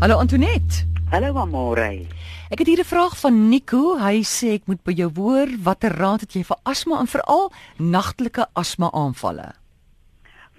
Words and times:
Hallo 0.00 0.16
Antoinette. 0.16 0.86
Hallo 1.12 1.36
Amore. 1.36 2.06
Ek 2.48 2.58
het 2.58 2.66
hier 2.66 2.80
'n 2.80 2.88
vraag 2.88 3.20
van 3.20 3.48
Nico. 3.48 3.98
Hy 3.98 4.22
sê 4.24 4.56
ek 4.56 4.64
moet 4.64 4.82
by 4.82 4.92
jou 4.92 5.10
hoor 5.14 5.48
watter 5.62 5.92
raad 5.92 6.20
het 6.20 6.32
jy 6.32 6.42
vir 6.42 6.56
asma 6.62 7.00
en 7.00 7.06
veral 7.06 7.52
nagtelike 7.76 8.46
asma 8.52 8.88
aanvalle? 8.92 9.52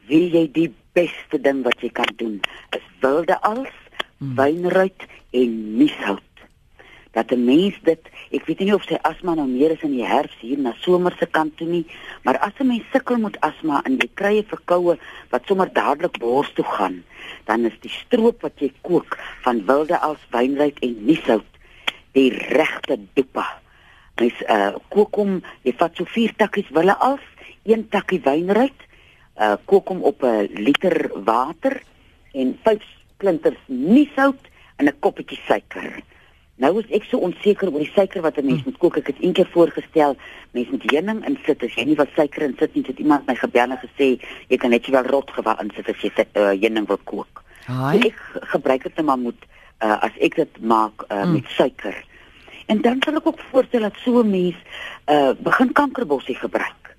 Wie 0.05 0.29
jy 0.29 0.51
die 0.51 0.73
beste 0.93 1.41
ding 1.41 1.63
wat 1.63 1.81
jy 1.81 1.89
kan 1.89 2.13
doen 2.15 2.39
is 2.69 2.85
wilde 2.99 3.41
als, 3.41 3.73
hmm. 4.17 4.35
wynruit 4.35 5.01
en 5.31 5.77
mieshout. 5.77 6.30
Dat 7.11 7.31
'n 7.31 7.45
mens 7.45 7.75
dit, 7.83 7.99
ek 8.31 8.45
weet 8.45 8.59
nie 8.59 8.73
of 8.73 8.83
sy 8.83 8.97
asma 9.01 9.33
nou 9.35 9.47
meer 9.47 9.71
is 9.71 9.83
in 9.83 9.91
die 9.91 10.07
herfs 10.07 10.39
hier 10.39 10.57
na 10.57 10.73
somer 10.79 11.15
se 11.19 11.25
kant 11.25 11.57
toe 11.57 11.67
nie, 11.67 11.85
maar 12.23 12.37
as 12.37 12.53
'n 12.59 12.67
mens 12.67 12.83
sukkel 12.91 13.17
met 13.17 13.39
asma 13.39 13.81
en 13.85 13.97
jy 13.97 14.09
kry 14.13 14.37
'n 14.37 14.47
verkoue 14.47 14.97
wat 15.29 15.45
sommer 15.45 15.73
dadelik 15.73 16.19
bors 16.19 16.53
toe 16.53 16.65
gaan, 16.65 17.03
dan 17.45 17.65
is 17.65 17.79
die 17.81 17.91
stroop 17.91 18.41
wat 18.41 18.59
jy 18.59 18.71
kook 18.81 19.17
van 19.41 19.65
wilde 19.65 19.99
als, 19.99 20.19
wynruit 20.31 20.79
en 20.79 21.05
mieshout 21.05 21.51
die 22.11 22.29
regte 22.29 22.99
dopa. 23.13 23.59
Mens 24.19 24.41
uh 24.49 24.75
kook 24.89 25.15
hom, 25.15 25.41
jy 25.63 25.73
vat 25.77 25.95
so 25.95 26.05
vier 26.05 26.33
takkies 26.37 26.69
wille 26.69 26.95
af, 26.99 27.21
een 27.63 27.89
takkie 27.89 28.21
wynruit, 28.23 28.87
uh 29.39 29.55
kook 29.65 29.87
hom 29.87 30.03
op 30.03 30.23
'n 30.23 30.49
liter 30.53 31.11
water 31.25 31.81
en 32.33 32.59
vyf 32.63 32.81
splinters 33.15 33.59
niesout 33.67 34.49
en 34.77 34.87
'n 34.87 34.99
koppie 34.99 35.39
suiker. 35.47 36.01
Nou 36.61 36.75
is 36.77 36.89
ek 36.93 37.07
so 37.09 37.17
onseker 37.25 37.71
oor 37.71 37.81
die 37.81 37.93
suiker 37.95 38.21
wat 38.21 38.37
'n 38.37 38.45
mens 38.45 38.63
moet 38.63 38.77
kook. 38.77 38.97
Ek 38.97 39.07
het 39.07 39.19
eendag 39.19 39.49
voorgestel 39.49 40.15
mens 40.53 40.69
moet 40.69 40.91
heuning 40.91 41.25
insit. 41.25 41.63
As 41.63 41.73
jy 41.73 41.85
nie 41.85 41.95
wat 41.95 42.13
suiker 42.15 42.43
insit 42.45 42.75
nie, 42.75 42.83
het 42.85 42.99
iemand 42.99 43.25
my 43.25 43.35
gebel 43.35 43.71
en 43.71 43.81
gesê 43.81 44.21
jy 44.47 44.57
kan 44.57 44.69
net 44.69 44.85
wel 44.87 45.03
rotgewa 45.03 45.57
insit 45.61 45.89
as 45.89 46.01
jy 46.01 46.11
uh, 46.17 46.53
heuning 46.53 46.87
wil 46.87 47.01
kook. 47.03 47.43
So 47.65 48.07
ek 48.07 48.21
gebruik 48.53 48.83
dit 48.83 48.95
net 48.95 49.05
maar 49.05 49.17
moet 49.17 49.41
uh, 49.81 50.03
as 50.03 50.13
ek 50.19 50.35
dit 50.35 50.61
maak 50.61 51.03
uh, 51.09 51.25
mm. 51.25 51.33
met 51.33 51.45
suiker. 51.49 51.97
En 52.67 52.81
dan 52.81 53.01
sal 53.01 53.15
ek 53.15 53.27
ook 53.27 53.41
voorstel 53.51 53.81
dat 53.81 53.97
so 54.03 54.21
'n 54.21 54.29
mens 54.29 54.57
uh, 55.09 55.33
begin 55.39 55.71
kankerbossie 55.73 56.35
gebruik. 56.35 56.95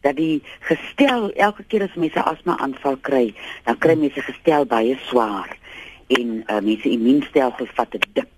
Dat 0.00 0.16
die 0.16 0.42
gestel 0.60 1.30
elke 1.32 1.62
keer 1.62 1.82
as 1.82 1.94
mense 1.94 2.22
asma 2.22 2.58
aanval 2.58 2.96
kry, 2.96 3.34
dan 3.64 3.78
kry 3.78 3.94
mense 3.94 4.22
gestel 4.22 4.66
baie 4.66 4.96
swaar 5.10 5.58
en 6.06 6.44
uh, 6.46 6.60
mense 6.60 6.88
immuunstelsel 6.88 7.66
vat 7.74 7.94
'n 7.94 8.06
dip 8.14 8.30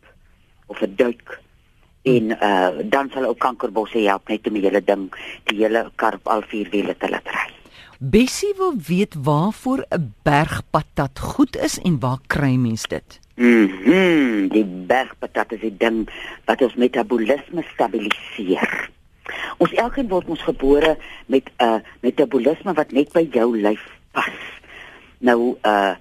of 0.73 0.81
'n 0.81 0.97
duik 0.97 1.41
en 2.03 2.35
uh, 2.35 2.69
dan 2.91 3.11
sal 3.15 3.25
ook 3.25 3.39
kankerbossie 3.39 4.09
help 4.09 4.29
net 4.29 4.47
om 4.47 4.57
die 4.59 4.65
hele 4.65 4.83
ding, 4.85 5.09
die 5.51 5.63
hele 5.63 5.91
karp 5.95 6.27
al 6.27 6.43
vier 6.51 6.71
wiele 6.71 6.97
te 6.99 7.11
laat 7.11 7.29
ry. 7.31 7.49
Bessie 8.03 8.51
wil 8.59 8.75
weet 8.87 9.15
waarvoor 9.15 9.85
'n 9.89 10.15
bergpatat 10.23 11.19
goed 11.19 11.57
is 11.57 11.79
en 11.79 12.01
waar 12.01 12.19
kry 12.27 12.55
mens 12.55 12.87
dit? 12.91 13.21
Mhm, 13.35 13.79
mm 13.87 14.49
die 14.49 14.65
bergpatat 14.65 15.53
is 15.53 15.61
die 15.61 15.77
ding 15.77 16.09
wat 16.45 16.63
ons 16.63 16.75
metabolisme 16.75 17.63
stabiliseer. 17.73 18.91
Ons 19.59 19.73
elkeen 19.73 20.09
word 20.09 20.29
ons 20.29 20.43
gebore 20.43 20.97
met 21.27 21.47
'n 21.47 21.65
uh, 21.65 21.79
metabolisme 22.01 22.73
wat 22.73 22.93
net 22.93 23.13
by 23.13 23.29
jou 23.31 23.57
lyf 23.57 23.85
pas. 24.13 24.35
Nou 25.19 25.57
uh 25.63 25.95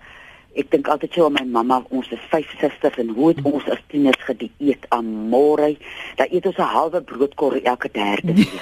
Ek 0.51 0.67
dink 0.67 0.87
altyd 0.91 1.13
so 1.15 1.25
aan 1.25 1.37
my 1.37 1.45
mamma, 1.47 1.77
ons 1.95 2.09
is 2.11 2.23
vyf 2.31 2.49
susters 2.59 2.97
en 2.99 3.13
hoe 3.15 3.29
het 3.29 3.39
ons 3.47 3.67
as 3.71 3.79
tieners 3.87 4.19
gedieet 4.27 4.83
aan 4.91 5.07
môre? 5.31 5.77
Dat 6.19 6.27
eet 6.27 6.45
ons 6.45 6.59
'n 6.59 6.73
halwe 6.75 7.01
broodkorrel 7.01 7.63
elke 7.63 7.89
derde 7.91 8.33
week. 8.35 8.59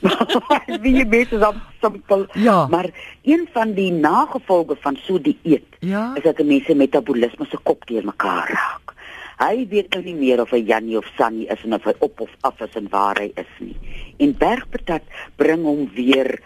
Wie 0.82 0.94
jy 0.96 1.06
weet 1.08 1.32
is 1.32 1.46
op 1.46 1.56
simpel. 1.80 2.26
Ja. 2.34 2.66
Maar 2.66 2.90
een 3.22 3.48
van 3.52 3.74
die 3.78 3.92
nagevolge 3.92 4.76
van 4.80 4.98
so 5.06 5.20
dieet 5.20 5.78
ja? 5.78 6.14
is 6.16 6.22
dat 6.22 6.38
'n 6.38 6.46
mens 6.46 6.64
se 6.64 6.74
metabolisme 6.74 7.46
se 7.46 7.58
kop 7.62 7.86
deur 7.86 8.04
mekaar 8.04 8.50
raak. 8.50 8.94
Hy 9.38 9.66
weet 9.68 9.94
nou 9.94 10.02
nie 10.04 10.14
meer 10.14 10.40
of 10.40 10.50
hy 10.50 10.60
Jannie 10.68 10.98
of 10.98 11.06
Sannie 11.16 11.46
is 11.48 11.62
en 11.64 11.74
of 11.74 11.84
hy 11.84 11.94
op 11.98 12.20
of 12.20 12.30
af 12.40 12.60
is 12.60 12.74
en 12.74 12.88
waar 12.90 13.16
hy 13.16 13.30
is 13.34 13.52
nie. 13.58 13.76
En 14.18 14.36
bergpatat 14.36 15.02
bring 15.36 15.62
hom 15.64 15.90
weer 15.94 16.40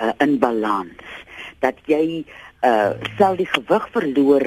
uh, 0.00 0.12
in 0.18 0.38
balans. 0.38 1.04
Dat 1.60 1.74
jy 1.84 2.24
uh 2.66 2.92
sal 3.18 3.36
die 3.36 3.46
gewig 3.46 3.88
verloor 3.94 4.44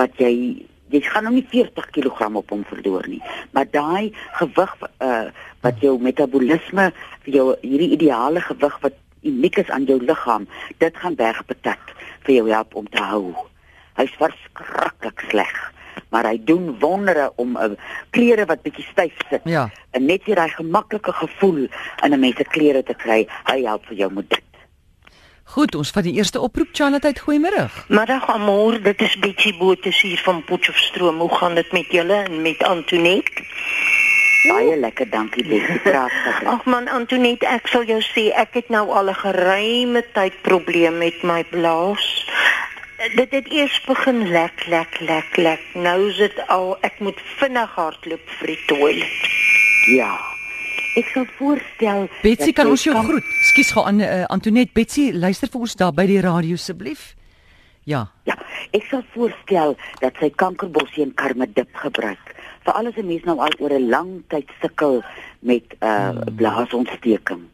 wat 0.00 0.16
jy 0.16 0.66
jy 0.90 1.00
gaan 1.06 1.28
nou 1.28 1.34
nie 1.34 1.46
40 1.46 1.90
kg 1.94 2.30
op 2.34 2.50
hom 2.50 2.64
verloor 2.66 3.06
nie. 3.08 3.22
Maar 3.52 3.68
daai 3.70 4.12
gewig 4.40 4.74
uh 4.98 5.28
wat 5.60 5.80
jou 5.84 5.98
metabolisme 6.00 6.90
vir 7.24 7.34
jou 7.34 7.46
hierdie 7.62 7.92
ideale 7.98 8.40
gewig 8.40 8.78
wat 8.80 8.96
uniek 9.22 9.58
is 9.60 9.70
aan 9.70 9.84
jou 9.84 10.00
liggaam 10.00 10.48
dit 10.78 10.96
gaan 10.96 11.14
wegbetek 11.14 11.92
vir 12.24 12.34
jou 12.34 12.48
help 12.48 12.74
om 12.74 12.88
te 12.88 13.02
hou. 13.02 13.34
Hy's 14.00 14.16
verskriklik 14.16 15.28
sleg 15.28 15.58
maar 16.10 16.26
hy 16.26 16.40
doen 16.44 16.78
wondere 16.78 17.32
om 17.36 17.56
'n 17.58 17.70
uh, 17.70 17.78
klere 18.10 18.44
wat 18.46 18.62
bietjie 18.62 18.84
styf 18.84 19.14
sit. 19.30 19.40
Ja. 19.44 19.70
En 19.90 20.04
net 20.04 20.24
hier 20.24 20.34
daai 20.34 20.50
gemaklike 20.50 21.12
gevoel 21.12 21.68
in 22.04 22.12
'n 22.12 22.20
mens 22.20 22.36
se 22.36 22.44
klere 22.44 22.82
te 22.82 22.94
kry 22.94 23.28
hy 23.44 23.62
help 23.62 23.86
vir 23.86 23.96
jou 23.96 24.12
met 24.12 24.30
dit 24.30 24.49
Goed, 25.50 25.74
ons 25.74 25.90
vat 25.90 26.06
die 26.06 26.12
eerste 26.14 26.38
oproep 26.38 26.68
Charlotte, 26.78 27.10
goeiemôre. 27.24 27.64
Middag 27.90 28.28
almal, 28.30 28.76
dit 28.84 29.00
is 29.02 29.16
Betty 29.18 29.50
Botha 29.58 29.90
hier 29.90 30.20
van 30.22 30.44
Potchefstroom. 30.46 31.18
Hoe 31.18 31.34
gaan 31.40 31.56
dit 31.58 31.72
met 31.74 31.90
julle 31.90 32.20
en 32.22 32.42
met 32.42 32.62
Antoinette? 32.62 33.42
Baie 34.46 34.76
lekker, 34.78 35.10
dankie 35.10 35.42
Betty. 35.48 35.80
Praat 35.82 36.14
gerus. 36.14 36.46
Ag 36.52 36.64
man 36.70 36.86
Antoinette, 36.86 37.50
ek 37.50 37.66
sal 37.66 37.82
jou 37.90 37.98
sê 38.12 38.28
ek 38.30 38.54
het 38.60 38.70
nou 38.70 38.84
al 38.94 39.10
'n 39.10 39.18
geruime 39.26 40.04
tyd 40.14 40.38
probleem 40.46 41.02
met 41.02 41.18
my 41.26 41.42
blaas. 41.50 42.06
Dit 43.18 43.34
het 43.34 43.50
eers 43.50 43.80
begin 43.90 44.30
lek 44.30 44.66
lek 44.70 45.00
lek 45.00 45.36
lek. 45.36 45.62
Nou 45.74 46.10
is 46.10 46.16
dit 46.16 46.46
al 46.46 46.76
ek 46.80 47.00
moet 47.00 47.18
vinnig 47.42 47.74
hardloop 47.74 48.22
vir 48.38 48.46
die 48.46 48.62
toilet. 48.66 49.18
Ja. 49.98 50.14
Ek 50.98 51.06
sal 51.14 51.26
voorstel 51.38 52.08
Betsy 52.24 52.52
kan 52.52 52.66
ons 52.66 52.82
jou 52.82 52.94
kan... 52.94 53.06
groet. 53.06 53.26
Skus 53.52 53.70
gou 53.76 53.84
aan 53.86 54.00
uh, 54.02 54.24
Antoinette 54.34 54.74
Betsy, 54.74 55.10
luister 55.14 55.50
vir 55.52 55.66
ons 55.66 55.76
daar 55.78 55.94
by 55.94 56.06
die 56.10 56.20
radio 56.24 56.58
asseblief. 56.58 57.12
Ja. 57.86 58.08
Ja, 58.26 58.36
ek 58.76 58.88
sal 58.90 59.04
voorstel 59.14 59.76
dat 60.02 60.18
sy 60.20 60.32
kankerbossie 60.42 61.06
en 61.06 61.14
karmedip 61.14 61.70
gebruik. 61.78 62.34
Veral 62.66 62.90
as 62.90 62.98
'n 62.98 63.06
mens 63.06 63.24
nou 63.24 63.38
al 63.38 63.54
oor 63.58 63.72
'n 63.72 63.88
lang 63.88 64.10
tyd 64.28 64.50
sukkel 64.60 65.02
met 65.40 65.64
'n 65.78 65.86
uh, 65.86 66.10
hmm. 66.10 66.36
blaasontsteking. 66.36 67.46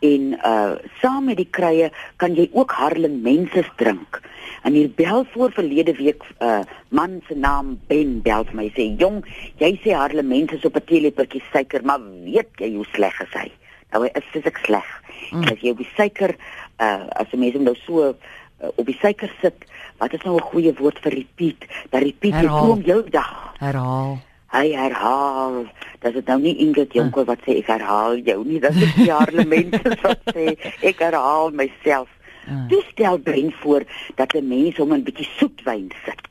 En 0.00 0.32
uh 0.44 0.74
saam 1.00 1.24
met 1.28 1.36
die 1.36 1.48
krye 1.50 1.90
kan 2.16 2.34
jy 2.34 2.48
ook 2.52 2.72
Harlem 2.72 3.20
menses 3.22 3.68
drink. 3.76 4.20
En 4.62 4.72
hier 4.72 4.90
bel 4.96 5.24
voor 5.32 5.52
verlede 5.52 5.92
week 5.96 6.22
'n 6.22 6.44
uh, 6.44 6.60
man 6.88 7.20
se 7.28 7.34
naam 7.34 7.78
Ben 7.86 8.22
bel 8.22 8.44
my 8.52 8.68
sê 8.76 8.96
jong, 8.96 9.24
jy 9.56 9.80
sê 9.84 9.92
Harlem 9.92 10.28
mense 10.28 10.54
is 10.54 10.64
op 10.64 10.76
'n 10.76 10.84
teelepeltjie 10.84 11.42
suiker, 11.52 11.84
maar 11.84 12.00
weet 12.24 12.48
jy 12.56 12.74
hoe 12.74 12.86
sleg 12.92 13.20
is 13.20 13.32
hy? 13.32 13.50
Nou 13.90 14.04
hy 14.04 14.10
is 14.14 14.30
fisiek 14.32 14.58
sleg. 14.64 14.88
Mm. 15.30 15.42
As 15.42 15.60
jy 15.60 15.70
op 15.70 15.78
die 15.78 15.92
suiker 15.96 16.36
uh 16.80 17.04
as 17.20 17.32
'n 17.32 17.38
mens 17.38 17.54
hom 17.54 17.62
nou 17.62 17.76
so 17.86 18.08
uh, 18.08 18.68
op 18.76 18.86
die 18.86 18.98
suiker 19.00 19.32
sit, 19.40 19.64
wat 19.98 20.12
is 20.12 20.22
nou 20.22 20.36
'n 20.36 20.50
goeie 20.52 20.74
woord 20.74 20.98
vir 20.98 21.12
repeat? 21.12 21.64
Dat 21.90 22.02
repeat 22.02 22.34
jy 22.34 22.48
kom 22.48 22.80
jou 22.82 23.10
dag. 23.10 23.52
Herhaal. 23.58 24.18
Hy 24.50 24.72
herhaal. 24.74 25.64
Dat 26.02 26.16
dit 26.16 26.26
nou 26.26 26.38
nie 26.40 26.56
Ingrid 26.64 26.94
Jonker 26.96 27.24
wat 27.28 27.42
sê 27.46 27.58
ek 27.60 27.70
herhaal 27.70 28.18
jou 28.26 28.40
nie, 28.44 28.60
dat 28.60 28.74
dit 28.74 29.08
Harlem 29.08 29.48
mense 29.56 29.96
wat 30.02 30.32
sê 30.34 30.56
ek 30.82 31.02
herhaal 31.04 31.52
myself. 31.54 32.08
Uh. 32.48 32.66
Dis 32.72 32.86
stel 32.90 33.18
brein 33.18 33.52
voor 33.62 33.84
dat 34.16 34.34
'n 34.34 34.48
mens 34.48 34.76
hom 34.76 34.94
'n 34.94 35.04
bietjie 35.06 35.28
soetwyn 35.38 35.90
sit. 36.04 36.26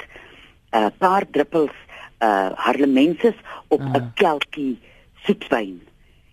'n 0.74 0.78
uh, 0.78 0.92
paar 0.98 1.26
druppels 1.32 1.76
uh 2.20 2.52
harlemenses 2.56 3.38
op 3.68 3.82
'n 3.82 3.96
uh. 3.96 4.08
kelkie 4.14 4.80
soetwyn 5.26 5.82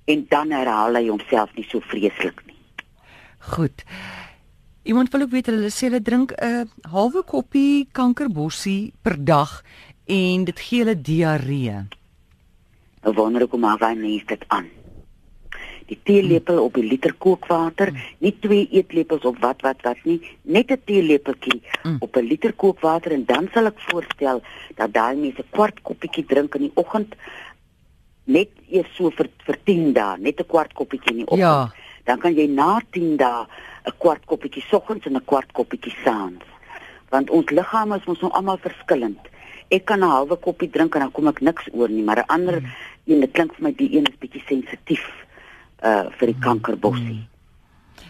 en 0.04 0.26
dan 0.28 0.50
herhaal 0.50 0.94
hy 0.94 1.08
homself 1.08 1.54
nie 1.54 1.66
so 1.68 1.80
vreeslik 1.80 2.42
nie. 2.46 2.58
Goed. 3.38 3.84
Iemand 4.86 5.10
wil 5.10 5.26
ook 5.26 5.30
weet 5.34 5.48
hulle 5.50 5.70
sê 5.74 5.88
hulle 5.88 6.02
drink 6.02 6.32
'n 6.32 6.70
halwe 6.94 7.22
koppie 7.22 7.88
kankerbossie 7.92 8.94
per 9.02 9.16
dag 9.24 9.62
en 10.06 10.44
dit 10.44 10.60
gee 10.60 10.84
hulle 10.84 11.00
diarree. 11.00 11.84
Ek 13.02 13.14
wonder 13.14 13.40
hoe 13.40 13.50
kom 13.50 13.64
hy 13.64 13.94
mense 13.94 14.26
dit 14.26 14.44
aan? 14.48 14.70
die 15.86 15.98
teelepel 16.02 16.62
op 16.62 16.76
'n 16.76 16.88
liter 16.92 17.14
kookwater, 17.14 17.92
nie 18.18 18.34
twee 18.40 18.68
eetlepels 18.70 19.22
op 19.22 19.38
wat 19.38 19.60
wat 19.62 19.82
wat 19.82 19.98
nie, 20.04 20.20
net 20.42 20.70
'n 20.70 20.80
teelepeltjie 20.84 21.62
mm. 21.82 21.96
op 22.00 22.16
'n 22.16 22.26
liter 22.26 22.52
kookwater 22.52 23.12
en 23.12 23.24
dan 23.24 23.48
sal 23.52 23.66
ek 23.66 23.80
voorstel 23.80 24.42
dat 24.74 24.92
daai 24.92 25.16
mense 25.16 25.42
'n 25.42 25.50
kwart 25.50 25.82
koppietjie 25.82 26.26
drink 26.26 26.54
in 26.54 26.60
die 26.60 26.74
oggend 26.74 27.14
net 28.24 28.50
eers 28.68 28.90
so 28.96 29.10
vir 29.10 29.28
vir 29.46 29.58
10 29.64 29.92
dae, 29.92 30.18
net 30.18 30.40
'n 30.40 30.46
kwart 30.46 30.72
koppietjie 30.72 31.10
in 31.10 31.16
die 31.16 31.26
oggend. 31.26 31.40
Ja. 31.40 31.72
Dan 32.04 32.18
kan 32.18 32.34
jy 32.34 32.46
na 32.46 32.80
10 32.90 33.16
dae 33.16 33.46
'n 33.86 33.92
kwart 33.98 34.24
koppietjie 34.24 34.62
soggens 34.62 35.06
en 35.06 35.16
'n 35.16 35.24
kwart 35.24 35.52
koppietjie 35.52 35.94
saans. 36.04 36.42
Want 37.10 37.30
ons 37.30 37.50
liggame 37.50 37.96
is 37.96 38.04
mos 38.04 38.20
nou 38.20 38.32
almal 38.32 38.58
verskillend. 38.58 39.20
Ek 39.68 39.84
kan 39.84 40.00
'n 40.00 40.10
halwe 40.10 40.36
koppie 40.36 40.70
drink 40.70 40.94
en 40.94 41.00
dan 41.00 41.12
kom 41.12 41.28
ek 41.28 41.40
niks 41.40 41.68
oor 41.72 41.88
nie, 41.88 42.02
maar 42.02 42.18
'n 42.18 42.26
ander 42.26 42.60
mm. 42.60 42.66
een, 43.06 43.20
dit 43.20 43.32
klink 43.32 43.54
vir 43.54 43.62
my 43.62 43.72
die 43.74 43.96
een 43.96 44.06
is 44.06 44.18
bietjie 44.18 44.42
sensitief 44.46 45.06
uh 45.82 46.06
vir 46.18 46.26
die 46.26 46.40
kankerbossie. 46.40 47.26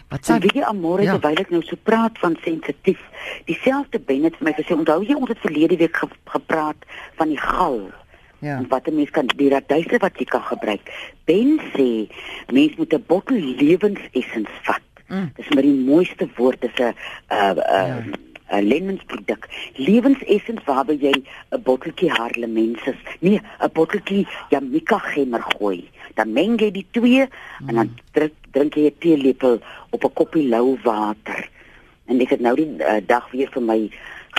Wat 0.09 0.25
Sy 0.25 0.39
sê 0.39 0.49
jy 0.55 0.63
Amore 0.63 1.03
Ja. 1.03 1.11
ja. 1.11 1.19
terwyl 1.19 1.41
ek 1.41 1.49
nou 1.51 1.61
so 1.61 1.75
praat 1.75 2.17
van 2.19 2.37
sensitief. 2.43 2.99
Dieselfde 3.45 3.99
Ben 3.99 4.23
het 4.23 4.37
vir 4.39 4.45
my 4.49 4.53
gesê, 4.55 4.75
onthou 4.75 5.03
jy 5.03 5.15
ons 5.15 5.29
het 5.29 5.39
verlede 5.43 5.77
week 5.77 5.95
ge 5.95 6.07
gepraat 6.25 6.85
van 7.19 7.27
die 7.27 7.39
gal. 7.39 7.91
Ja. 8.39 8.57
En 8.57 8.67
wat 8.69 8.87
'n 8.87 8.95
mens 8.95 9.09
kan 9.09 9.27
die 9.35 9.49
radyse 9.49 9.97
wat 9.99 10.17
jy 10.19 10.25
kan 10.25 10.41
gebruik. 10.41 10.81
Ben 11.25 11.59
sê 11.75 12.07
mens 12.53 12.75
moet 12.77 12.93
'n 12.93 13.03
bottel 13.07 13.37
lewensessens 13.37 14.49
vat. 14.63 14.81
Mm. 15.07 15.31
Dis 15.35 15.49
maar 15.49 15.63
die 15.63 15.83
mooiste 15.85 16.27
woord 16.35 16.63
is 16.63 16.79
'n 16.79 16.93
uh 17.31 17.55
uh 17.55 18.03
'n 18.51 18.67
lewensproduk. 18.67 19.47
Lewensessens 19.75 20.63
waarby 20.65 20.97
jy 21.01 21.13
'n 21.51 21.61
botteltjie 21.63 22.09
harlemensis, 22.09 22.99
nee, 23.19 23.41
'n 23.59 23.71
botteltjie 23.73 24.27
Jamaica 24.49 24.97
gemmer 24.97 25.41
gooi. 25.41 25.89
Dan 26.15 26.33
meng 26.33 26.59
jy 26.59 26.71
die 26.71 26.87
twee 26.91 27.27
en 27.67 27.75
dan 27.75 27.93
drink 28.11 28.33
drink 28.51 28.73
jy 28.75 28.85
'n 28.85 28.97
teelepel 28.99 29.59
op 29.89 30.03
'n 30.03 30.13
koppie 30.13 30.47
lou 30.47 30.77
water. 30.83 31.49
En 32.05 32.21
ek 32.21 32.29
het 32.29 32.39
nou 32.39 32.55
die 32.55 32.69
uh, 32.79 33.01
dag 33.05 33.31
weer 33.31 33.49
vir 33.51 33.61
my 33.61 33.89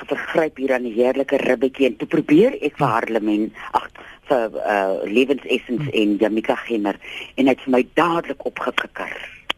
vergryp 0.07 0.57
hier 0.57 0.75
aan 0.75 0.83
die 0.83 0.93
heerlike 0.93 1.37
ribbetjie 1.37 1.87
en 1.87 1.97
toe 1.97 2.09
probeer 2.09 2.57
ek 2.63 2.77
vir 2.77 2.87
Harlemen, 2.87 3.53
ag 3.73 3.91
vir 4.29 4.51
uh, 4.55 5.05
lewensessens 5.05 5.91
en 5.93 6.17
Jamaica 6.17 6.55
gemmer 6.55 6.97
en 7.37 7.47
hy 7.47 7.55
het 7.55 7.65
vir 7.65 7.73
my 7.73 7.87
dadelik 7.95 8.45
opgekikker. 8.45 9.13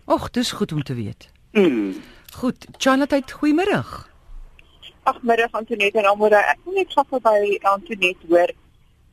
Och, 0.05 0.31
dis 0.31 0.53
goed 0.53 0.73
om 0.73 0.83
te 0.83 0.95
weet. 0.95 1.31
Mm. 1.53 1.95
Goed, 2.35 2.67
Charlotte, 2.79 3.23
goeiemôre. 3.41 4.10
Ag 5.11 5.19
middag 5.27 5.53
Antoinette 5.59 5.99
en 5.99 6.07
almal. 6.11 6.35
Ek 6.39 6.61
wil 6.67 6.77
net 6.79 6.93
gou 6.95 7.19
by 7.25 7.41
Antoinette 7.67 8.27
hoor. 8.31 8.53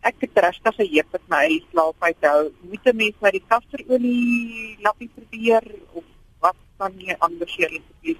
Ek 0.05 0.15
het 0.23 0.37
rustige 0.45 0.85
heup 0.91 1.15
met 1.15 1.23
my 1.31 1.45
slaap 1.71 2.05
uit 2.05 2.27
hou. 2.29 2.41
Moet 2.69 2.85
'n 2.91 2.95
mens 2.97 3.15
met 3.21 3.31
die 3.33 3.43
kasterolie 3.49 4.77
lappie 4.85 5.09
probeer 5.15 5.63
of 5.93 6.03
wat 6.41 6.55
kan 6.77 6.93
jy 6.97 7.15
aanbeveel 7.19 7.71
asseblief? 7.79 8.19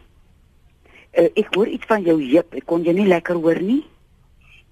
Uh, 1.18 1.30
ek 1.36 1.54
hoor 1.56 1.68
iets 1.68 1.86
van 1.88 2.02
jou 2.04 2.18
heup. 2.22 2.54
Ek 2.54 2.66
kon 2.66 2.84
jou 2.84 2.94
nie 2.96 3.08
lekker 3.08 3.36
hoor 3.36 3.62
nie. 3.62 3.84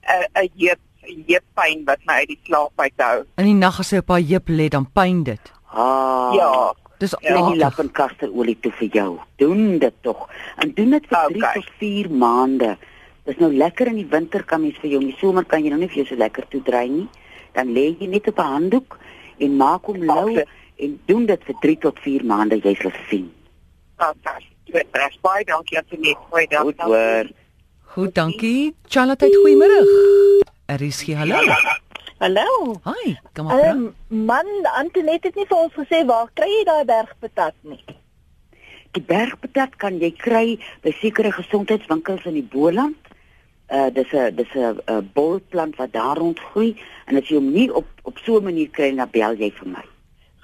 'n 0.05 0.25
'n 0.41 0.49
heup, 0.57 0.79
'n 1.03 1.23
heuppyn 1.27 1.85
wat 1.85 1.99
my 2.05 2.13
uit 2.13 2.27
die 2.27 2.39
slaap 2.43 2.71
uit 2.75 2.93
hou. 2.97 3.23
In 3.37 3.45
die 3.45 3.53
nag 3.53 3.79
as 3.79 3.89
jy 3.91 3.97
op 3.97 4.09
haar 4.09 4.21
heup 4.21 4.47
lê, 4.49 4.67
dan 4.69 4.85
pyn 4.91 5.23
dit. 5.23 5.51
Ah. 5.73 6.33
Ja. 6.35 6.73
Dis 6.99 7.11
Ja, 7.11 7.33
die 7.35 7.43
aardig. 7.43 7.57
lap 7.61 7.79
en 7.79 7.91
kasterolie 7.91 8.57
toe 8.61 8.71
vir 8.71 8.87
jou. 8.87 9.19
Doen 9.37 9.79
dit 9.79 9.93
tog. 10.01 10.29
En 10.57 10.71
doen 10.73 10.89
dit 10.89 11.05
vir 11.07 11.27
3 11.27 11.35
Okay. 11.37 11.53
tot 11.53 11.69
4 11.79 12.09
maande. 12.09 12.77
Dis 13.25 13.39
nou 13.42 13.50
lekker 13.54 13.89
in 13.89 13.98
die 13.98 14.10
winter 14.10 14.44
kan 14.45 14.62
mens 14.62 14.77
vir 14.81 14.92
jou, 14.92 15.01
in 15.01 15.10
die 15.10 15.19
somer 15.19 15.45
kan 15.50 15.63
jy 15.63 15.72
nou 15.74 15.80
nie 15.81 15.89
vir 15.89 16.04
jou 16.04 16.10
so 16.12 16.19
lekker 16.19 16.45
toedry 16.54 16.86
nie. 16.92 17.07
Dan 17.57 17.72
lê 17.74 17.88
jy 18.00 18.07
net 18.07 18.27
op 18.27 18.39
'n 18.39 18.51
handdoek 18.56 19.00
en 19.39 19.57
maak 19.57 19.86
hom 19.86 20.04
lou 20.04 20.44
en 20.77 21.00
doen 21.06 21.25
dit 21.25 21.42
vir 21.48 21.56
3 21.62 21.77
tot 21.77 22.00
4 22.00 22.25
maande, 22.25 22.60
jy 22.62 22.75
sal 22.75 22.92
sien. 23.10 23.31
Fantasties. 23.98 24.86
Reg 24.92 25.18
baie 25.22 25.44
dankie 25.45 25.77
Antoinette. 25.77 26.22
Goeie 26.30 26.48
dag. 26.48 26.62
Goed 26.62 26.81
hoor. 26.81 27.25
Goed, 27.95 28.13
dankie. 28.16 28.75
Charlotte, 28.88 29.25
goeiemôre. 29.25 29.81
Er 30.66 30.81
is 30.81 31.01
hier. 31.01 31.18
Hallo. 31.18 31.39
Hallo. 32.18 32.75
Hi, 32.83 33.16
kom 33.33 33.45
maar. 33.45 33.60
praat. 33.60 33.75
Ehm 33.75 34.25
man, 34.25 34.45
Antoinette 34.75 35.27
het 35.27 35.36
nie 35.36 35.45
vir 35.45 35.57
ons 35.57 35.74
gesê 35.74 36.06
waar 36.06 36.30
kry 36.33 36.48
jy 36.48 36.63
daai 36.68 36.86
bergpatat 36.86 37.56
nie. 37.62 37.83
Die 38.95 39.04
bergpatat 39.04 39.75
kan 39.75 40.00
jy 40.00 40.12
kry 40.12 40.60
by 40.83 40.94
sekere 41.01 41.31
gesondheidswinkels 41.36 42.25
in 42.25 42.39
die 42.39 42.48
Boland. 42.51 43.04
Uh 43.69 43.89
dis 43.94 44.12
'n 44.13 44.35
dis 44.35 44.53
'n 44.53 44.79
'n 44.88 45.09
bolplant 45.13 45.75
wat 45.75 45.94
daar 45.94 46.17
rond 46.17 46.39
groei 46.39 46.77
en 47.06 47.17
as 47.17 47.27
jy 47.27 47.35
hom 47.35 47.51
nie 47.51 47.73
op 47.73 47.88
op 48.03 48.17
so 48.17 48.38
'n 48.38 48.44
manier 48.44 48.69
kry 48.69 48.95
dan 48.95 49.09
bel 49.12 49.33
jy 49.33 49.51
vir 49.51 49.67
my. 49.67 49.85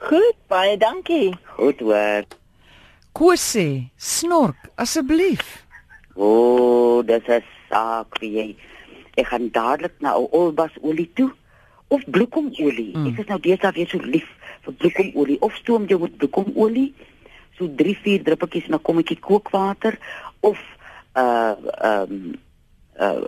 Goed, 0.02 0.38
baie 0.48 0.78
dankie. 0.78 1.34
Goed 1.44 1.80
hoor. 1.80 2.26
Sê, 3.38 3.92
snork 3.98 4.72
asseblief. 4.76 5.66
O, 6.16 6.26
oh, 6.26 7.06
dis 7.06 7.28
'n 7.28 7.44
saak 7.70 8.18
vir 8.20 8.30
jy. 8.30 8.56
Ek 9.16 9.28
gaan 9.28 9.52
dadelik 9.52 9.94
na 10.00 10.18
'n 10.18 10.28
olbasolie 10.32 11.12
toe 11.14 11.32
of 11.88 12.02
bloekomolie. 12.08 12.98
Mm. 12.98 13.08
Ek 13.08 13.20
is 13.20 13.28
nou 13.28 13.40
deesdae 13.40 13.72
weer 13.76 13.88
so 13.88 14.00
lief 14.00 14.28
vir 14.66 14.74
bloekomolie 14.74 15.40
of 15.42 15.56
stoom 15.56 15.86
jou 15.86 16.00
met 16.00 16.18
bloekomolie. 16.18 16.94
So 17.58 17.68
3-4 17.68 18.24
druppeltjies 18.24 18.68
in 18.68 18.74
'n 18.74 18.82
kommetjie 18.82 19.20
kookwater 19.20 20.00
of 20.40 20.60
uh 21.16 21.56
ehm 21.78 22.12
um, 22.12 22.40
uh 23.02 23.22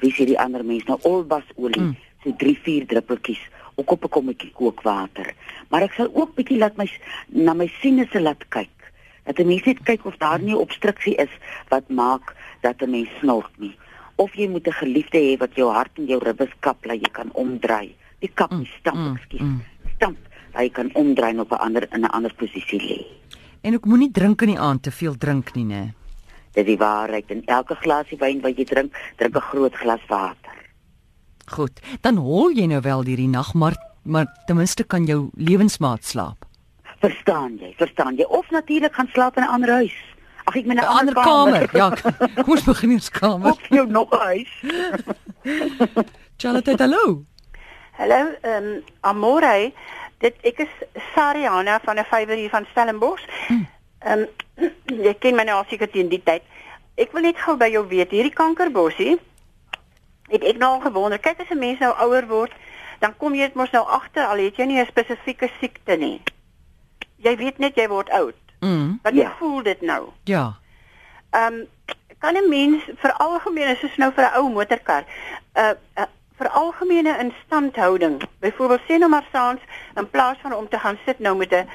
wie 0.00 0.12
sê 0.12 0.24
die 0.24 0.38
ander 0.38 0.64
mens 0.64 0.84
nou 0.84 0.98
olbasolie. 1.02 1.80
Mm. 1.80 1.86
Mm. 1.86 1.96
So 2.24 2.34
3-4 2.36 2.86
druppeltjies 2.86 3.42
ook 3.78 3.90
op 3.90 4.04
'n 4.04 4.08
kommetjie 4.08 4.52
kookwater. 4.52 5.34
Maar 5.68 5.82
ek 5.82 5.92
sal 5.92 6.10
ook 6.12 6.34
bietjie 6.34 6.58
laat 6.58 6.76
my 6.76 6.88
na 7.26 7.54
my 7.54 7.68
sinusse 7.80 8.20
laat 8.20 8.48
kyk. 8.48 8.92
Dat 9.24 9.38
'n 9.38 9.46
mens 9.46 9.64
net 9.64 9.82
kyk 9.82 10.04
of 10.04 10.16
daar 10.16 10.40
nie 10.40 10.56
obstruksie 10.56 11.14
is 11.14 11.30
wat 11.68 11.88
maak 11.88 12.34
dat 12.60 12.82
'n 12.82 12.90
mens 12.90 13.08
snork 13.20 13.50
nie. 13.56 13.76
Of 14.16 14.34
jy 14.34 14.48
moet 14.48 14.66
'n 14.66 14.72
geliefde 14.72 15.18
hê 15.18 15.38
wat 15.38 15.54
jou 15.54 15.72
hart 15.72 15.98
en 15.98 16.06
jou 16.06 16.18
ribbes 16.24 16.52
kap, 16.60 16.82
dat 16.82 17.00
jy 17.00 17.10
kan 17.12 17.30
omdraai. 17.32 17.94
Die 18.18 18.30
kap, 18.34 18.50
die 18.50 18.70
stamp, 18.78 18.96
mm, 18.96 19.14
ekskuus. 19.16 19.40
mm. 19.40 19.62
Stamp, 19.94 20.18
dat 20.52 20.62
jy 20.62 20.70
kan 20.70 20.90
omdraai 20.94 21.38
op 21.38 21.52
'n 21.52 21.54
ander 21.54 21.88
in 21.92 22.00
'n 22.00 22.10
ander 22.10 22.34
posisie 22.34 22.80
lê. 22.80 23.06
En 23.60 23.74
ek 23.74 23.84
moenie 23.84 24.10
drink 24.10 24.42
in 24.42 24.48
die 24.48 24.58
aand 24.58 24.82
te 24.82 24.90
veel 24.90 25.16
drink 25.16 25.54
nie, 25.54 25.64
né? 25.64 25.94
Dis 26.58 26.66
die 26.66 26.78
waarheid. 26.78 27.30
In 27.30 27.44
elke 27.46 27.76
glasie 27.78 28.18
wyn 28.18 28.40
wat 28.42 28.58
jy 28.58 28.64
drink, 28.66 28.96
drink 29.16 29.36
'n 29.36 29.48
groot 29.50 29.74
glas 29.74 30.02
water. 30.08 30.54
Goed. 31.46 31.80
Dan 32.02 32.16
hol 32.16 32.50
jy 32.50 32.66
nou 32.66 32.80
wel 32.80 33.04
hierdie 33.04 33.28
nag, 33.28 33.54
maar 33.54 33.76
maar 34.02 34.26
ten 34.46 34.56
minste 34.56 34.84
kan 34.84 35.04
jou 35.04 35.30
lewensmaat 35.34 36.04
slaap. 36.04 36.46
Verstaan 37.00 37.58
jy? 37.60 37.74
Verstaan 37.76 38.16
jy? 38.16 38.24
Of 38.24 38.50
natuurlik 38.50 38.94
gaan 38.94 39.08
slaap 39.12 39.36
in 39.36 39.42
'n 39.42 39.48
ander 39.48 39.70
huis. 39.70 39.94
Ag 40.44 40.56
ek 40.56 40.66
meen 40.66 40.78
'n 40.78 40.82
'n 40.82 40.86
Ander 40.86 41.14
kamer. 41.14 41.76
Ja, 41.76 41.90
kom 42.34 42.50
ons 42.50 42.64
begin 42.64 42.90
eers 42.90 43.10
kamer. 43.10 43.50
Of 43.50 43.68
jou 43.68 43.86
nog 43.86 44.10
'n 44.10 44.18
huis. 44.18 44.52
Charlotte, 46.40 46.74
hallo. 46.76 47.22
Hallo, 47.92 48.34
ehm 48.42 48.64
um, 48.64 48.82
Amore. 49.00 49.72
Dit 50.18 50.34
ek 50.42 50.58
is 50.58 51.02
Sariana 51.14 51.80
van 51.84 51.98
'n 51.98 52.04
vywer 52.10 52.36
hier 52.36 52.50
van 52.50 52.66
Stellenbosch. 52.70 53.24
Ehm 54.00 54.26
um, 54.58 54.70
jy 55.06 55.14
ken 55.18 55.34
my 55.34 55.44
nou 55.44 55.58
al 55.58 55.68
seker 55.70 55.90
teen 55.90 56.08
die 56.08 56.22
tyd. 56.22 56.42
Ek 56.98 57.12
wil 57.12 57.22
net 57.22 57.38
gou 57.38 57.56
by 57.56 57.68
jou 57.70 57.84
weet, 57.88 58.10
hierdie 58.10 58.34
kankerbossie 58.34 59.18
het 60.28 60.44
ek 60.44 60.58
nou 60.60 60.74
al 60.76 60.82
gewonder, 60.84 61.18
kyk 61.18 61.40
as 61.40 61.50
'n 61.50 61.58
mens 61.58 61.78
nou 61.80 61.94
ouer 62.04 62.26
word, 62.26 62.52
dan 63.00 63.16
kom 63.16 63.34
jy 63.34 63.46
dit 63.46 63.54
mos 63.54 63.70
nou 63.70 63.84
agter 63.86 64.26
al 64.26 64.38
het 64.38 64.56
jy 64.56 64.66
nie 64.66 64.80
'n 64.80 64.86
spesifieke 64.86 65.50
siekte 65.60 65.96
nie. 65.96 66.22
Jy 67.16 67.36
weet 67.36 67.58
net 67.58 67.76
jy 67.76 67.88
word 67.88 68.10
oud. 68.10 68.36
Mm. 68.60 68.98
Ja. 69.02 69.10
jy 69.10 69.28
voel 69.38 69.62
dit 69.62 69.80
nou. 69.80 70.12
Ja. 70.24 70.58
Ehm 71.30 71.54
um, 71.54 71.66
kan 72.18 72.34
'n 72.34 72.48
mens 72.48 72.82
vir 72.84 73.12
algemene 73.12 73.76
soos 73.76 73.96
nou 73.96 74.12
vir 74.12 74.24
'n 74.24 74.36
ou 74.38 74.50
motorkar, 74.50 75.04
'n 75.54 75.60
uh, 75.60 75.74
uh, 75.96 76.06
vir 76.38 76.48
algemene 76.48 77.18
instandhouding, 77.18 78.22
byvoorbeeld 78.40 78.80
sê 78.80 78.98
nou 78.98 79.10
maar 79.10 79.26
saans 79.32 79.60
in 79.94 80.10
plaas 80.10 80.38
van 80.42 80.54
om 80.54 80.68
te 80.68 80.78
gaan 80.78 80.98
sit 81.06 81.18
nou 81.18 81.36
met 81.36 81.52
'n 81.52 81.66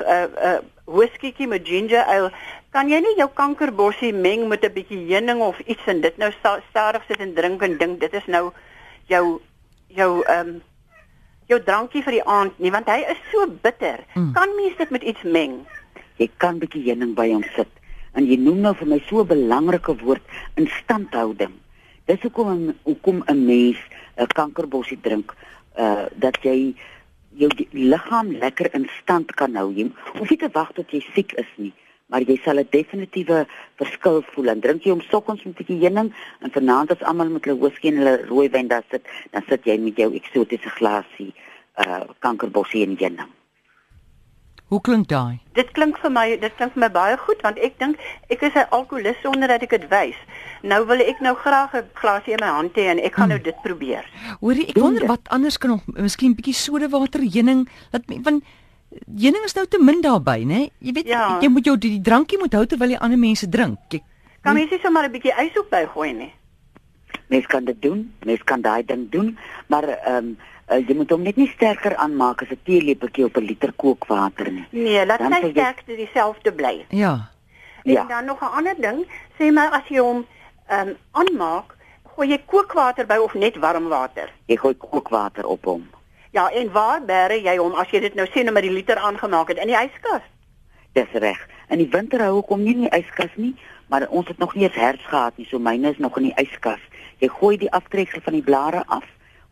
'n 0.00 0.30
'n 0.42 0.60
whiskytjie 0.92 1.46
met 1.48 1.66
ginger 1.68 2.04
ale, 2.04 2.30
kan 2.70 2.88
jy 2.88 3.00
nie 3.00 3.16
jou 3.18 3.28
kankerbossie 3.34 4.12
meng 4.12 4.48
met 4.48 4.64
'n 4.64 4.72
bietjie 4.72 5.06
heuning 5.08 5.40
of 5.40 5.58
iets 5.66 5.86
en 5.86 6.00
dit 6.00 6.18
nou 6.18 6.30
sta, 6.38 6.60
stadig 6.70 7.02
sit 7.08 7.20
en 7.20 7.34
drink 7.34 7.62
en 7.62 7.78
dink 7.78 8.00
dit 8.00 8.12
is 8.14 8.26
nou 8.26 8.50
jou 9.08 9.40
jou 9.88 10.22
ehm 10.24 10.48
um, 10.48 10.62
jou 11.48 11.60
drankie 11.60 12.02
vir 12.02 12.12
die 12.12 12.24
aand 12.24 12.58
nie 12.58 12.70
want 12.70 12.86
hy 12.88 13.00
is 13.10 13.18
so 13.32 13.46
bitter. 13.62 14.04
Mm. 14.14 14.32
Kan 14.32 14.54
mens 14.56 14.76
dit 14.78 14.90
met 14.90 15.02
iets 15.02 15.22
meng? 15.22 15.66
Jy 16.16 16.30
kan 16.36 16.58
bietjie 16.58 16.84
heuning 16.86 17.14
by 17.14 17.28
hom 17.32 17.44
sit. 17.56 17.68
En 18.14 18.24
jy 18.26 18.36
noem 18.36 18.60
nou 18.60 18.74
vir 18.74 18.88
my 18.88 18.98
so 19.08 19.20
'n 19.20 19.26
belangrike 19.26 19.96
woord, 20.04 20.22
instandhouding. 20.56 21.52
Dis 22.06 22.20
hoekom 22.22 22.48
'n- 22.48 22.78
hoekom 22.84 23.22
'n 23.26 23.46
mens 23.46 23.78
'n 24.16 24.26
kankerbossie 24.26 24.98
drink, 25.02 25.34
uh 25.78 26.06
dat 26.14 26.36
jy 26.42 26.74
jou 27.38 27.50
liggaam 27.72 28.32
lekker 28.42 28.74
in 28.74 28.88
stand 29.00 29.34
kan 29.34 29.56
hou. 29.56 29.70
Jy 29.74 29.90
hoef 30.18 30.30
nie 30.30 30.38
te 30.38 30.50
wag 30.52 30.72
tot 30.76 30.90
jy 30.90 31.02
siek 31.12 31.32
is 31.40 31.50
nie, 31.56 31.72
maar 32.12 32.24
jy 32.28 32.38
sal 32.44 32.58
'n 32.60 32.68
definitiewe 32.70 33.46
verskil 33.76 34.22
voel. 34.32 34.48
En 34.48 34.60
drink 34.60 34.84
jy 34.84 34.90
hom 34.90 35.00
soggens 35.00 35.44
met 35.44 35.54
'n 35.54 35.58
bietjie 35.58 35.82
heuning 35.84 36.12
en 36.40 36.50
vanaand 36.50 36.90
as 36.90 37.02
almal 37.02 37.28
met 37.28 37.44
hulle 37.44 37.58
whisky 37.58 37.88
en 37.88 37.96
hulle 37.96 38.26
rooiwyn 38.26 38.68
daar 38.68 38.84
sit, 38.90 39.04
dan 39.30 39.42
sit 39.48 39.64
jy 39.64 39.78
met 39.78 39.96
jou 39.96 40.14
eksotiese 40.14 40.68
glasie 40.68 41.32
uh 41.78 42.04
kankerbossie 42.20 42.84
en 42.84 42.96
heuning. 42.98 43.41
Hoe 44.72 44.80
klink 44.80 45.08
daai? 45.10 45.36
Dit 45.52 45.68
klink 45.76 45.98
vir 46.00 46.08
my, 46.10 46.22
dit 46.40 46.54
klink 46.56 46.72
vir 46.72 46.80
my 46.80 46.88
baie 46.94 47.16
goed 47.20 47.42
want 47.44 47.58
ek 47.60 47.74
dink 47.82 47.98
ek 48.32 48.40
is 48.48 48.54
'n 48.56 48.70
alkoholist 48.72 49.20
sonder 49.20 49.48
dat 49.48 49.62
ek 49.62 49.70
dit 49.76 49.84
wys. 49.90 50.16
Nou 50.62 50.86
wil 50.88 51.00
ek 51.04 51.20
nou 51.20 51.34
graag 51.36 51.74
'n 51.76 51.84
glasie 51.94 52.32
in 52.32 52.40
my 52.40 52.48
hand 52.48 52.72
hê 52.80 52.88
en 52.88 52.98
ek 52.98 53.12
gaan 53.14 53.28
nou 53.28 53.38
dit 53.38 53.54
probeer. 53.62 54.04
Hoorie, 54.40 54.66
ek 54.68 54.74
Doen 54.74 54.82
wonder 54.84 55.00
dit. 55.00 55.08
wat 55.08 55.28
anders 55.28 55.58
kan 55.58 55.70
nog 55.70 55.82
miskien 55.86 56.34
bietjie 56.34 56.54
sodawater 56.54 57.20
heuning 57.20 57.68
laat 57.92 58.02
want 58.24 58.44
heuning 59.20 59.44
is 59.44 59.54
nou 59.54 59.66
te 59.66 59.78
min 59.78 60.00
daarbey, 60.00 60.44
né? 60.44 60.70
Jy 60.80 60.92
weet 60.92 61.06
Ja. 61.06 61.38
jy 61.40 61.48
moet 61.48 61.64
jou 61.64 61.76
die, 61.78 61.90
die 61.90 62.00
drankie 62.00 62.38
moet 62.38 62.52
hou 62.54 62.64
terwyl 62.66 62.88
jy 62.90 62.96
ander 62.98 63.18
mense 63.18 63.46
drink. 63.48 63.78
Jy, 63.90 64.00
Kan 64.42 64.54
mens 64.54 64.70
nie 64.70 64.80
sommer 64.80 65.04
'n 65.04 65.12
bietjie 65.12 65.32
ys 65.36 65.58
op 65.58 65.68
bygooi 65.70 66.12
nie? 66.14 66.32
Mens 67.28 67.46
kan 67.46 67.64
dit 67.64 67.82
doen, 67.82 68.12
mens 68.24 68.42
kan 68.44 68.60
daai 68.62 68.82
ding 68.84 69.10
doen, 69.10 69.36
maar 69.68 69.84
ehm 69.84 70.16
um, 70.16 70.36
uh, 70.72 70.88
jy 70.88 70.94
moet 70.94 71.10
hom 71.10 71.22
net 71.22 71.36
nie 71.36 71.48
sterker 71.54 71.96
aanmaak 71.96 72.42
as 72.42 72.48
'n 72.50 72.58
teelepeltjie 72.64 73.24
op 73.24 73.36
'n 73.36 73.44
liter 73.44 73.72
kookwater 73.72 74.50
nie. 74.52 74.64
Nee, 74.70 75.06
laat 75.06 75.20
sy 75.20 75.30
sal 75.30 75.40
jy- 75.42 75.50
sterkte 75.50 75.96
dieselfde 75.96 76.52
bly. 76.52 76.84
ja. 76.88 77.28
En 77.84 77.92
Ja. 77.92 78.04
dan 78.06 78.24
nog 78.24 78.40
'n 78.40 78.54
ander 78.56 78.74
ding, 78.78 79.06
sê 79.38 79.52
maar 79.52 79.70
as 79.70 79.88
jy 79.88 79.98
hom 79.98 80.26
ehm 80.68 80.88
um, 80.88 80.96
aanmaak, 81.10 81.74
gooi 82.14 82.28
jy 82.28 82.38
kookwater 82.46 83.06
by 83.06 83.16
of 83.16 83.34
net 83.34 83.56
warm 83.56 83.88
water. 83.88 84.30
Jy 84.46 84.56
gooi 84.56 84.74
kookwater 84.76 85.46
op 85.46 85.64
hom. 85.64 85.88
Ja, 86.30 86.50
en 86.50 86.72
waar 86.72 87.00
bære 87.04 87.42
jy 87.42 87.56
hom 87.56 87.74
as 87.74 87.90
jy 87.90 88.00
dit 88.00 88.14
nou 88.14 88.26
nou 88.34 88.52
met 88.52 88.62
die 88.62 88.70
liter 88.72 88.96
aangemaak 88.96 89.48
het 89.48 89.58
in 89.58 89.66
die 89.66 89.76
yskas? 89.76 90.22
Dis 90.92 91.08
reg. 91.12 91.48
In 91.68 91.78
die 91.78 91.88
winter 91.90 92.20
hou 92.20 92.38
ek 92.38 92.48
hom 92.48 92.62
nie 92.62 92.74
in 92.74 92.80
die 92.80 92.90
yskas 92.98 93.30
nie, 93.36 93.54
maar 93.88 94.06
ons 94.08 94.28
het 94.28 94.38
nog 94.38 94.54
nie 94.54 94.64
eens 94.64 94.74
herfs 94.74 95.04
gehad 95.04 95.36
nie, 95.36 95.46
so 95.46 95.58
myne 95.58 95.90
is 95.90 95.98
nog 95.98 96.16
in 96.16 96.22
die 96.22 96.34
yskas. 96.36 96.80
Jy 97.18 97.28
gooi 97.28 97.56
die 97.56 97.70
aftreksel 97.72 98.20
van 98.20 98.32
die 98.32 98.42
blare 98.42 98.82
af, 98.86 99.04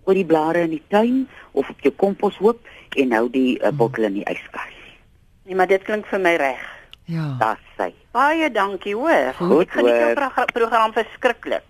gooi 0.04 0.16
die 0.20 0.24
blare 0.26 0.62
in 0.66 0.70
die 0.70 0.82
tuin 0.88 1.28
of 1.52 1.68
op 1.70 1.80
jou 1.84 1.92
komposhoop 1.96 2.60
en 2.96 3.12
hou 3.12 3.26
die 3.30 3.58
uh, 3.62 3.70
bottel 3.72 4.04
in 4.08 4.14
die 4.20 4.24
yskas. 4.30 4.74
Nee, 5.46 5.54
maar 5.58 5.66
dit 5.70 5.82
klink 5.82 6.06
vir 6.10 6.20
my 6.20 6.34
reg. 6.40 6.62
Ja. 7.10 7.36
Daar's 7.40 7.62
sy. 7.76 7.90
Baie 8.14 8.50
dankie 8.54 8.94
hoor. 8.94 9.32
Goed, 9.38 9.66
Ek 9.66 9.70
geniet 9.78 9.96
jou 9.98 10.14
progra- 10.14 10.46
program 10.54 10.92
verskriklik. 10.94 11.64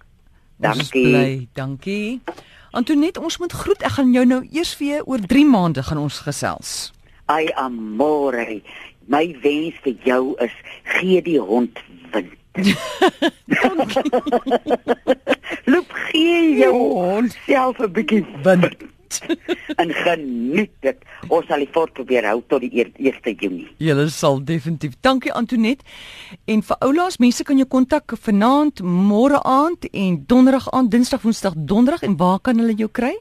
Dankie. 0.60 1.04
bly, 1.08 1.48
dankie. 1.56 2.20
Antoinette, 2.76 3.20
ons 3.20 3.38
moet 3.40 3.52
groet. 3.52 3.82
Ek 3.82 3.96
gaan 3.96 4.12
jou 4.12 4.24
nou 4.28 4.42
eers 4.52 4.74
weer 4.78 5.00
oor 5.08 5.18
3 5.26 5.44
maande 5.48 5.82
gaan 5.82 5.98
ons 5.98 6.18
gesels. 6.26 6.92
Ai 7.26 7.48
amore. 7.56 8.60
My 9.10 9.24
wens 9.42 9.74
vir 9.82 9.96
jou 10.04 10.34
is 10.44 10.52
gee 10.84 11.22
die 11.22 11.38
hond 11.40 11.78
wind. 12.12 12.36
Loop 15.70 15.90
gee 16.10 16.56
jou 16.58 16.72
hond 16.74 17.36
self 17.46 17.78
'n 17.78 17.92
bietjie 17.92 18.24
Wind. 18.44 18.76
en 19.82 19.90
geniet 19.92 20.70
dit. 20.80 20.98
Ons 21.28 21.46
sal 21.46 21.58
die 21.64 21.68
fort 21.72 21.92
probeer 21.92 22.24
hou 22.28 22.42
tot 22.46 22.60
die 22.62 22.70
eer- 22.78 22.92
1 22.98 23.36
Junie. 23.40 23.68
Julle 23.78 24.08
sal 24.08 24.44
definitief. 24.44 24.94
Dankie 25.00 25.32
Antoinette. 25.32 25.84
En 26.46 26.62
vir 26.62 26.76
oulaas 26.86 27.18
mense 27.18 27.42
kan 27.44 27.58
jou 27.58 27.66
kontak 27.68 28.12
vanaand, 28.22 28.82
môre 28.82 29.42
aand 29.42 29.88
en 29.90 30.22
donderdag 30.26 30.70
aand, 30.72 30.90
dinsdag, 30.90 31.22
woensdag, 31.22 31.54
donderdag 31.56 32.02
en 32.02 32.16
waar 32.16 32.40
kan 32.40 32.58
hulle 32.58 32.74
jou 32.74 32.88
kry? 32.88 33.16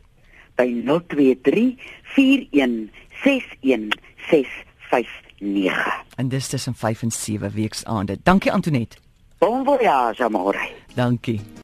By 0.56 0.68
023 0.86 1.76
41 2.16 2.90
61 3.24 3.90
659. 4.30 6.06
En 6.18 6.30
dis 6.30 6.48
tussen 6.48 6.76
5 6.76 7.02
en 7.02 7.12
7 7.12 7.52
weeks 7.56 7.86
aande. 7.86 8.18
Dankie 8.24 8.52
Antoinette. 8.52 8.98
Bon 9.40 9.64
voyage 9.64 10.22
amore. 10.22 10.60
Dankie. 10.96 11.60